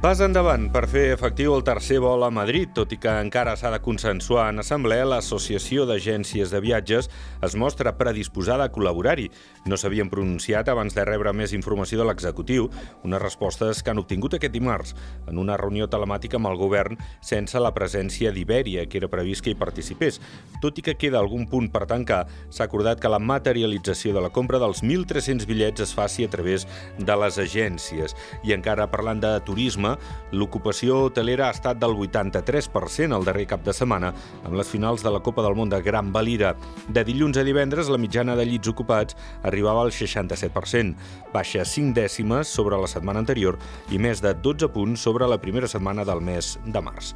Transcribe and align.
Pas 0.00 0.16
endavant 0.24 0.62
per 0.72 0.86
fer 0.88 1.10
efectiu 1.12 1.52
el 1.52 1.60
tercer 1.60 1.98
vol 2.00 2.22
a 2.24 2.30
Madrid, 2.32 2.70
tot 2.72 2.88
i 2.94 2.96
que 2.96 3.12
encara 3.20 3.52
s'ha 3.60 3.68
de 3.68 3.82
consensuar 3.84 4.46
en 4.48 4.62
assemblea, 4.62 5.04
l'Associació 5.04 5.82
d'Agències 5.84 6.48
de 6.48 6.60
Viatges 6.64 7.10
es 7.44 7.56
mostra 7.60 7.92
predisposada 7.98 8.64
a 8.64 8.72
col·laborar-hi. 8.72 9.26
No 9.68 9.76
s'havien 9.76 10.08
pronunciat 10.08 10.70
abans 10.72 10.96
de 10.96 11.04
rebre 11.04 11.34
més 11.36 11.52
informació 11.52 12.00
de 12.00 12.06
l'executiu, 12.08 12.70
unes 13.04 13.20
respostes 13.20 13.82
que 13.82 13.92
han 13.92 14.00
obtingut 14.00 14.38
aquest 14.38 14.54
dimarts 14.54 14.94
en 15.28 15.36
una 15.36 15.58
reunió 15.60 15.84
telemàtica 15.92 16.40
amb 16.40 16.48
el 16.48 16.56
govern 16.56 16.96
sense 17.20 17.60
la 17.60 17.74
presència 17.76 18.32
d'Ibèria, 18.32 18.86
que 18.88 19.02
era 19.02 19.12
previst 19.12 19.44
que 19.44 19.52
hi 19.52 19.60
participés. 19.60 20.16
Tot 20.64 20.80
i 20.80 20.86
que 20.88 20.96
queda 20.96 21.20
algun 21.20 21.44
punt 21.44 21.68
per 21.76 21.84
tancar, 21.84 22.22
s'ha 22.48 22.64
acordat 22.64 23.04
que 23.04 23.12
la 23.12 23.20
materialització 23.20 24.16
de 24.16 24.24
la 24.24 24.32
compra 24.32 24.64
dels 24.64 24.80
1.300 24.80 25.44
bitllets 25.44 25.84
es 25.90 25.92
faci 25.92 26.24
a 26.24 26.32
través 26.32 26.64
de 26.96 27.20
les 27.20 27.36
agències. 27.36 28.16
I 28.48 28.56
encara 28.56 28.88
parlant 28.88 29.20
de 29.20 29.36
turisme, 29.44 29.89
l'ocupació 30.32 31.04
hotelera 31.06 31.48
ha 31.48 31.54
estat 31.54 31.80
del 31.80 31.96
83% 31.96 33.16
el 33.16 33.26
darrer 33.26 33.46
cap 33.50 33.64
de 33.66 33.74
setmana, 33.76 34.12
amb 34.44 34.56
les 34.58 34.68
finals 34.70 35.04
de 35.06 35.12
la 35.12 35.22
Copa 35.24 35.44
del 35.46 35.56
Món 35.58 35.72
de 35.72 35.82
Gran 35.82 36.12
Valira. 36.12 36.54
De 36.88 37.04
dilluns 37.06 37.38
a 37.40 37.46
divendres, 37.46 37.90
la 37.90 38.00
mitjana 38.00 38.36
de 38.38 38.46
llits 38.48 38.72
ocupats 38.72 39.16
arribava 39.42 39.84
al 39.86 39.94
67%, 39.94 40.94
baixa 41.34 41.64
5 41.64 41.94
dècimes 41.96 42.48
sobre 42.48 42.78
la 42.80 42.90
setmana 42.90 43.22
anterior 43.24 43.58
i 43.90 43.98
més 43.98 44.22
de 44.24 44.34
12 44.34 44.70
punts 44.74 45.06
sobre 45.06 45.28
la 45.28 45.40
primera 45.40 45.68
setmana 45.70 46.04
del 46.04 46.20
mes 46.24 46.56
de 46.66 46.84
març. 46.84 47.14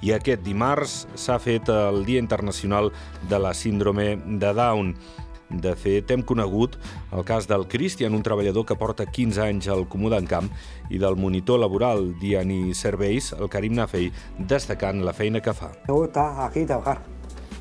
I 0.00 0.14
aquest 0.16 0.40
dimarts 0.40 1.04
s'ha 1.18 1.36
fet 1.42 1.68
el 1.68 2.04
Dia 2.06 2.20
Internacional 2.22 2.88
de 3.28 3.38
la 3.38 3.52
Síndrome 3.52 4.14
de 4.40 4.52
Down. 4.56 4.94
De 5.50 5.72
fet, 5.74 6.10
hem 6.14 6.22
conegut 6.22 6.76
el 7.10 7.24
cas 7.26 7.48
del 7.50 7.66
Cristian, 7.68 8.14
un 8.14 8.22
treballador 8.22 8.64
que 8.66 8.76
porta 8.78 9.06
15 9.06 9.42
anys 9.42 9.66
al 9.68 9.88
Comú 9.90 10.10
d'Encamp, 10.12 10.46
i 10.90 11.00
del 11.02 11.18
monitor 11.18 11.58
laboral 11.58 12.12
d'IANI 12.20 12.74
Serveis, 12.78 13.32
el 13.34 13.50
Karim 13.50 13.74
Nafei, 13.74 14.12
destacant 14.38 15.02
la 15.02 15.14
feina 15.16 15.42
que 15.42 15.54
fa. 15.54 15.72
Me 15.88 15.94
gusta 15.94 16.46
aquí 16.46 16.64
trabajar. 16.64 17.02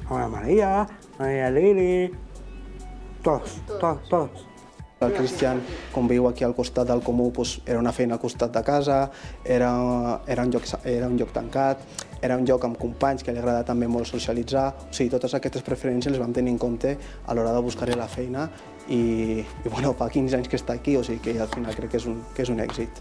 Con 0.07 0.21
la 0.21 0.27
María, 0.27 0.87
María 1.17 1.49
Lili, 1.49 2.11
todos, 3.23 3.61
todos, 3.79 4.07
todos. 4.09 4.45
El 4.99 5.13
Cristian, 5.15 5.61
com 5.93 6.09
viu 6.11 6.25
aquí 6.27 6.43
al 6.43 6.51
costat 6.55 6.89
del 6.89 6.99
comú, 6.99 7.29
doncs, 7.31 7.61
era 7.63 7.79
una 7.79 7.93
feina 7.95 8.17
al 8.17 8.19
costat 8.19 8.51
de 8.51 8.63
casa, 8.67 8.97
era, 9.45 9.69
era, 10.27 10.43
un 10.43 10.51
lloc, 10.51 10.67
era 10.83 11.07
un 11.07 11.15
lloc 11.15 11.31
tancat, 11.31 11.85
era 12.21 12.35
un 12.35 12.43
lloc 12.43 12.65
amb 12.67 12.75
companys 12.81 13.23
que 13.23 13.31
li 13.31 13.39
agrada 13.39 13.63
també 13.63 13.87
molt 13.87 14.09
socialitzar. 14.11 14.65
O 14.89 14.91
sigui, 14.91 15.07
totes 15.13 15.37
aquestes 15.39 15.63
preferències 15.63 16.11
les 16.11 16.19
vam 16.19 16.35
tenir 16.35 16.51
en 16.51 16.59
compte 16.59 16.97
a 16.99 17.37
l'hora 17.37 17.55
de 17.55 17.63
buscar 17.63 17.87
la 17.95 18.09
feina 18.11 18.49
i, 18.89 19.39
i 19.39 19.71
bueno, 19.71 19.95
fa 19.95 20.09
15 20.11 20.35
anys 20.35 20.51
que 20.51 20.59
està 20.59 20.75
aquí, 20.75 20.97
o 20.99 21.07
sigui 21.07 21.23
que 21.23 21.39
al 21.39 21.47
final 21.55 21.79
crec 21.79 21.95
que 21.95 22.03
és 22.03 22.11
un, 22.11 22.19
que 22.35 22.43
és 22.43 22.51
un 22.51 22.59
èxit. 22.59 22.99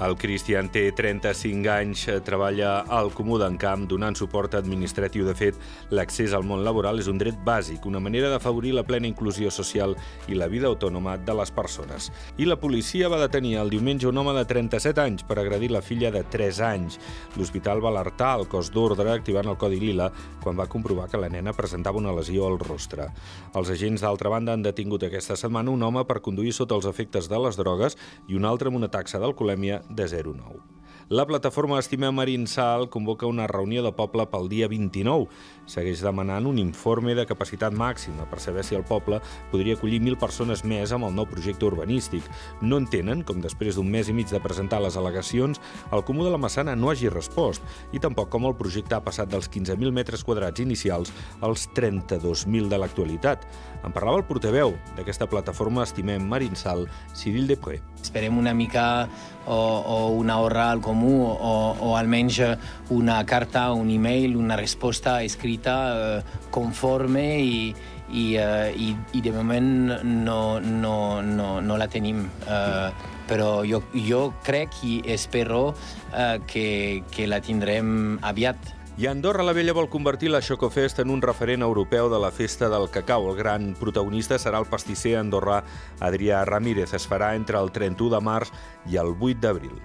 El 0.00 0.14
Cristian 0.16 0.70
té 0.72 0.86
35 0.96 1.68
anys, 1.68 2.06
eh, 2.08 2.14
treballa 2.24 2.86
al 2.88 3.10
Comú 3.12 3.36
d'Encamp 3.36 3.82
donant 3.84 4.14
suport 4.16 4.54
administratiu. 4.56 5.26
De 5.26 5.34
fet, 5.36 5.58
l'accés 5.92 6.32
al 6.32 6.46
món 6.48 6.62
laboral 6.64 7.02
és 7.02 7.08
un 7.12 7.18
dret 7.20 7.36
bàsic, 7.44 7.84
una 7.84 8.00
manera 8.00 8.30
d'afavorir 8.32 8.72
la 8.72 8.82
plena 8.82 9.06
inclusió 9.06 9.50
social 9.50 9.94
i 10.26 10.34
la 10.34 10.48
vida 10.48 10.68
autònoma 10.68 11.18
de 11.18 11.34
les 11.34 11.50
persones. 11.50 12.10
I 12.38 12.46
la 12.48 12.56
policia 12.56 13.10
va 13.12 13.18
detenir 13.20 13.58
el 13.60 13.68
diumenge 13.68 14.08
un 14.08 14.16
home 14.16 14.32
de 14.38 14.46
37 14.46 15.02
anys 15.02 15.22
per 15.22 15.38
agredir 15.38 15.70
la 15.70 15.82
filla 15.82 16.10
de 16.10 16.24
3 16.24 16.60
anys. 16.60 16.98
L'hospital 17.36 17.84
va 17.84 17.90
alertar 17.90 18.38
el 18.38 18.48
cos 18.48 18.72
d'ordre 18.72 19.12
activant 19.12 19.52
el 19.52 19.58
Codi 19.58 19.80
Lila 19.80 20.10
quan 20.40 20.56
va 20.56 20.66
comprovar 20.66 21.10
que 21.10 21.20
la 21.20 21.28
nena 21.28 21.52
presentava 21.52 21.98
una 21.98 22.16
lesió 22.16 22.46
al 22.48 22.58
rostre. 22.58 23.10
Els 23.52 23.68
agents, 23.68 24.00
d'altra 24.00 24.30
banda, 24.30 24.54
han 24.54 24.62
detingut 24.62 25.04
aquesta 25.04 25.36
setmana 25.36 25.70
un 25.70 25.82
home 25.82 26.06
per 26.06 26.22
conduir 26.22 26.54
sota 26.54 26.74
els 26.74 26.86
efectes 26.86 27.28
de 27.28 27.36
les 27.36 27.60
drogues 27.60 27.98
i 28.28 28.40
un 28.40 28.48
altre 28.48 28.72
amb 28.72 28.80
una 28.80 28.88
taxa 28.88 29.20
d'alcoholèmia 29.20 29.82
de 29.90 30.08
0,9. 30.08 30.70
La 31.10 31.26
plataforma 31.26 31.80
Estimem 31.80 32.14
Marinsal 32.14 32.88
convoca 32.88 33.26
una 33.26 33.48
reunió 33.48 33.82
de 33.82 33.90
poble 33.90 34.22
pel 34.30 34.44
dia 34.46 34.68
29. 34.70 35.24
Segueix 35.66 36.04
demanant 36.06 36.44
un 36.46 36.60
informe 36.62 37.16
de 37.18 37.24
capacitat 37.26 37.74
màxima 37.74 38.28
per 38.30 38.38
saber 38.38 38.62
si 38.62 38.76
el 38.78 38.84
poble 38.86 39.18
podria 39.50 39.74
acollir 39.74 39.98
1.000 39.98 40.20
persones 40.22 40.62
més 40.62 40.92
amb 40.94 41.08
el 41.08 41.16
nou 41.18 41.26
projecte 41.26 41.66
urbanístic. 41.66 42.28
No 42.62 42.78
entenen, 42.78 43.24
com 43.26 43.42
després 43.42 43.74
d'un 43.74 43.90
mes 43.90 44.06
i 44.06 44.14
mig 44.14 44.30
de 44.30 44.38
presentar 44.38 44.78
les 44.84 44.94
al·legacions, 44.94 45.58
el 45.90 46.04
Comú 46.06 46.22
de 46.22 46.30
la 46.30 46.38
Massana 46.38 46.76
no 46.78 46.92
hagi 46.94 47.10
respost 47.10 47.66
i 47.90 47.98
tampoc 47.98 48.30
com 48.30 48.46
el 48.46 48.54
projecte 48.54 48.94
ha 48.94 49.02
passat 49.02 49.34
dels 49.34 49.50
15.000 49.50 49.90
metres 49.90 50.22
quadrats 50.22 50.62
inicials 50.62 51.10
als 51.42 51.66
32.000 51.74 52.70
de 52.70 52.78
l'actualitat. 52.78 53.50
En 53.82 53.90
parlava 53.90 54.22
el 54.22 54.28
portaveu 54.30 54.76
d'aquesta 54.94 55.26
plataforma 55.26 55.82
Estimem 55.82 56.22
Marinsal, 56.22 56.86
Cyril 57.18 57.50
Depré. 57.50 57.80
Esperem 57.98 58.38
una 58.38 58.54
mica 58.54 59.08
o, 59.46 59.54
o 59.54 60.08
una 60.10 60.38
hora 60.38 60.70
al 60.70 60.80
comú 60.80 61.24
o, 61.24 61.76
o 61.78 61.96
almenys 61.96 62.42
una 62.90 63.24
carta, 63.26 63.72
un 63.72 63.90
e-mail, 63.90 64.36
una 64.36 64.56
resposta 64.56 65.22
escrita 65.22 66.18
eh, 66.18 66.22
conforme 66.50 67.38
i, 67.40 67.74
i, 68.10 68.34
eh, 68.36 68.72
i, 68.76 68.96
i 69.12 69.20
de 69.20 69.32
moment 69.32 70.02
no, 70.02 70.60
no, 70.60 71.22
no, 71.22 71.60
no 71.60 71.76
la 71.76 71.88
tenim. 71.88 72.26
Eh, 72.46 73.08
però 73.30 73.62
jo, 73.62 73.84
jo 73.94 74.32
crec 74.42 74.80
i 74.82 74.96
espero 75.06 75.70
eh, 76.10 76.40
que, 76.50 77.04
que 77.14 77.28
la 77.30 77.38
tindrem 77.40 78.18
aviat. 78.26 78.74
I 78.98 79.06
Andorra 79.06 79.42
la 79.42 79.52
Vella 79.52 79.72
vol 79.72 79.88
convertir 79.88 80.30
la 80.30 80.42
Xocofest 80.42 80.98
en 81.00 81.10
un 81.10 81.22
referent 81.22 81.62
europeu 81.62 82.10
de 82.12 82.18
la 82.20 82.30
festa 82.30 82.68
del 82.68 82.90
cacau. 82.90 83.30
El 83.30 83.36
gran 83.38 83.74
protagonista 83.78 84.36
serà 84.38 84.60
el 84.60 84.68
pastisser 84.68 85.16
andorrà 85.16 85.62
Adrià 86.00 86.44
Ramírez. 86.44 86.92
Es 86.94 87.08
farà 87.08 87.34
entre 87.38 87.58
el 87.58 87.72
31 87.72 88.16
de 88.16 88.20
març 88.20 88.52
i 88.90 89.00
el 89.00 89.14
8 89.16 89.40
d'abril. 89.40 89.80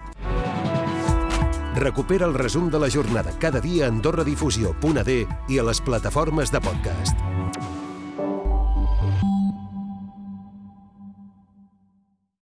Recupera 1.76 2.26
el 2.26 2.34
resum 2.34 2.70
de 2.72 2.80
la 2.80 2.90
jornada 2.90 3.34
cada 3.40 3.60
dia 3.60 3.86
a 3.86 3.90
AndorraDifusió.d 3.92 5.18
i 5.50 5.60
a 5.60 5.70
les 5.70 5.82
plataformes 5.82 6.52
de 6.52 6.62
podcast. 6.64 7.20